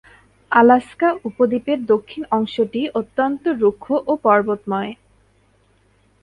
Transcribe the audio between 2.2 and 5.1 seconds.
অংশটি অত্যন্ত রুক্ষ ও পর্বতময়।